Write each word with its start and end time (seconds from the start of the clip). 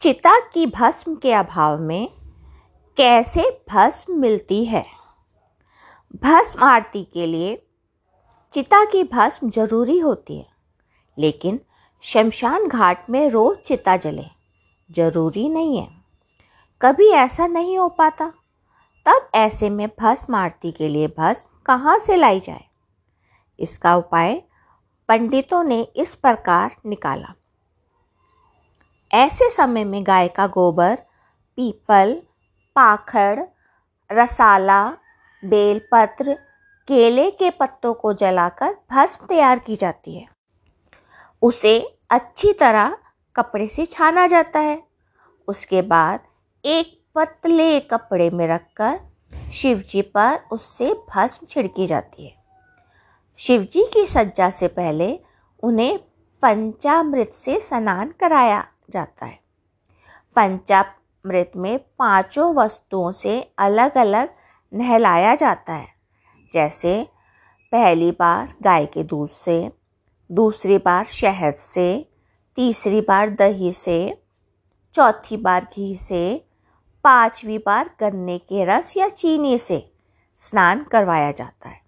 चिता 0.00 0.38
की 0.40 0.64
भस्म 0.66 1.14
के 1.14 1.32
अभाव 1.32 1.80
में 1.80 2.08
कैसे 2.96 3.42
भस्म 3.70 4.14
मिलती 4.14 4.64
है? 4.64 4.84
भस्म 6.22 6.64
आरती 6.64 7.02
के 7.04 7.26
लिए 7.26 7.56
चिता 8.54 8.84
की 8.84 9.02
भस्म 9.04 9.50
ज़रूरी 9.50 9.98
होती 9.98 10.38
है, 10.38 10.46
लेकिन 11.18 11.60
शमशान 12.04 12.66
घाट 12.68 13.10
में 13.10 13.28
रोज 13.30 13.56
चिता 13.58 13.96
जले, 13.96 14.24
ज़रूरी 14.90 15.48
नहीं 15.48 15.78
है। 15.78 15.88
कभी 16.80 17.08
ऐसा 17.08 17.46
नहीं 17.46 17.76
हो 17.78 17.88
पाता। 17.88 18.32
तब 19.06 19.28
ऐसे 19.34 19.70
में 19.70 19.86
भस्म 20.00 20.34
आरती 20.34 20.72
के 20.72 20.88
लिए 20.88 21.08
भस्म 21.08 21.62
कहाँ 21.66 21.98
से 21.98 22.16
लाई 22.16 22.40
जाए? 22.40 22.64
इसका 23.58 23.94
उपाय 23.96 24.42
पंडितों 25.08 25.62
ने 25.64 25.80
इस 25.82 26.14
प्रकार 26.14 26.76
निकाला। 26.86 27.34
ऐसे 29.12 29.50
समय 29.50 29.84
में 29.84 30.06
गाय 30.06 30.28
का 30.28 30.46
गोबर, 30.46 30.94
पीपल, 31.56 32.22
पाखड़, 32.76 33.44
रसाला, 34.12 34.90
बेलपत्र, 35.44 36.34
केले 36.88 37.30
के 37.30 37.50
पत्तों 37.50 37.94
को 37.94 38.12
जलाकर 38.12 38.76
भस्म 38.90 39.26
तैयार 39.26 39.58
की 39.58 39.76
जाती 39.76 40.18
है। 40.18 40.26
उसे 41.42 41.98
अच्छी 42.10 42.52
तरह 42.52 42.98
कपड़े 43.36 43.66
से 43.66 43.86
छाना 43.86 44.26
जाता 44.26 44.58
है। 44.58 44.82
उसके 45.48 45.82
बाद 45.82 46.20
एक 46.64 47.04
पतले 47.14 47.80
कपड़े 47.80 48.30
में 48.30 48.48
रखकर 48.48 49.00
शिवजी 49.52 50.02
पर 50.02 50.40
उससे 50.52 50.94
भस्म 51.10 51.46
छिड़की 51.46 51.86
जाती 51.86 52.26
है। 52.26 52.34
शिवजी 53.36 53.84
की 53.94 54.06
सज्जा 54.06 54.50
से 54.50 54.68
पहले 54.68 55.20
उन्हें 55.62 55.98
पंचामृत 56.42 57.30
से 57.34 57.60
स्नान 57.60 58.14
कराया। 58.20 58.66
जाता 58.90 59.26
है। 59.26 59.40
पंचामृत 60.36 61.52
में 61.56 61.78
पाँचों 61.78 62.54
वस्तुओं 62.54 63.12
से 63.12 63.52
अलग 63.58 63.98
अलग 63.98 64.34
नहलाया 64.74 65.34
जाता 65.34 65.72
है। 65.72 65.88
जैसे 66.52 67.08
पहली 67.72 68.10
बार 68.10 68.54
गाय 68.62 68.86
के 68.86 69.02
दूध 69.02 69.28
से, 69.28 69.72
दूसरी 70.32 70.78
बार 70.78 71.04
शहद 71.04 71.54
से, 71.54 72.10
तीसरी 72.56 73.00
बार 73.00 73.30
दही 73.30 73.72
से, 73.72 74.22
चौथी 74.94 75.36
बार 75.36 75.66
घी 75.74 75.96
से, 75.96 76.46
पांचवी 77.04 77.58
बार 77.58 77.90
गन्ने 78.00 78.38
के 78.38 78.64
रस 78.64 78.96
या 78.96 79.08
चीनी 79.08 79.58
से 79.58 79.92
स्नान 80.38 80.84
करवाया 80.84 81.32
जाता 81.32 81.68
है। 81.68 81.80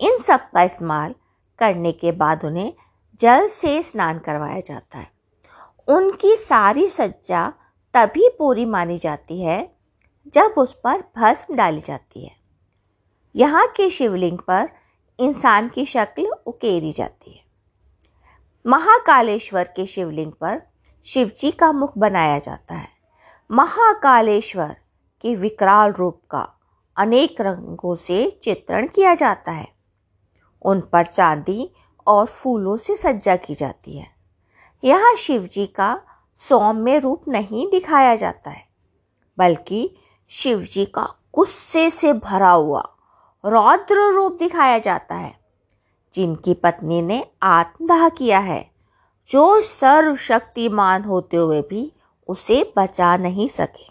इन 0.00 0.18
सब 0.18 0.40
का 0.40 0.62
इस्तेमाल 0.62 1.14
करने 1.58 1.92
के 1.92 2.12
बाद 2.12 2.44
उन्हें 2.44 2.74
जल 3.20 3.46
से 3.46 3.82
स्नान 3.82 4.18
करवाया 4.18 4.60
जाता 4.60 4.98
है। 4.98 5.15
उनकी 5.88 6.36
सारी 6.36 6.88
सज्जा 6.88 7.52
तभी 7.94 8.28
पूरी 8.38 8.64
मानी 8.64 8.98
जाती 8.98 9.42
है, 9.42 9.76
जब 10.34 10.54
उस 10.58 10.80
पर 10.84 11.04
भस्म 11.16 11.54
डाली 11.54 11.80
जाती 11.80 12.24
है। 12.24 12.36
यहाँ 13.36 13.66
के 13.66 13.90
शिवलिंग 13.90 14.38
पर 14.38 14.68
इंसान 15.20 15.68
की 15.68 15.84
शक्ल 15.84 16.26
उकेरी 16.46 16.92
जाती 16.92 17.30
है। 17.30 17.44
महाकालेश्वर 18.66 19.64
के 19.76 19.86
शिवलिंग 19.86 20.32
पर 20.32 20.62
शिवजी 21.04 21.50
का 21.50 21.72
मुख 21.72 21.98
बनाया 21.98 22.38
जाता 22.38 22.74
है। 22.74 22.88
महाकालेश्वर 23.50 24.76
के 25.22 25.34
विकराल 25.34 25.92
रूप 25.92 26.22
का 26.30 26.52
अनेक 26.96 27.40
रंगों 27.40 27.94
से 27.94 28.40
चित्रण 28.42 28.86
किया 28.86 29.14
जाता 29.14 29.52
है। 29.52 29.68
उन 30.62 30.80
पर 30.80 31.06
चांदी 31.06 31.72
और 32.06 32.26
फूलों 32.26 32.76
से 32.76 32.96
सज्जा 32.96 33.36
की 33.36 33.54
जाती 33.54 33.98
है। 33.98 34.15
यहाँ 34.82 35.14
शिव 35.14 35.42
जी 35.42 35.66
का 35.66 35.98
सौम्य 36.40 36.98
रूप 36.98 37.28
नहीं 37.28 37.66
दिखाया 37.70 38.14
जाता 38.16 38.50
है, 38.50 38.64
बल्कि 39.38 39.90
शिव 40.30 40.60
जी 40.62 40.84
का 40.84 41.08
गुस्से 41.34 41.88
से 41.90 42.12
भरा 42.12 42.50
हुआ 42.50 42.82
रौद्र 43.44 44.10
रूप 44.12 44.36
दिखाया 44.38 44.78
जाता 44.78 45.14
है, 45.14 45.34
जिनकी 46.14 46.54
पत्नी 46.54 47.00
ने 47.02 47.24
आत्मदाह 47.42 48.08
किया 48.08 48.38
है। 48.38 48.64
जो 49.30 49.60
सर्वशक्तिमान 49.60 51.04
होते 51.04 51.36
हुए 51.36 51.60
भी 51.60 51.90
उसे 52.28 52.62
बचा 52.76 53.16
नहीं 53.16 53.48
सके। 53.48 53.90